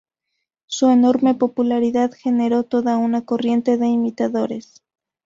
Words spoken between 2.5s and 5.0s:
toda una corriente de imitadores.